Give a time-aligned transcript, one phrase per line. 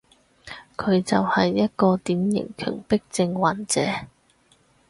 [0.77, 3.83] 佢就係一個典型強迫症患者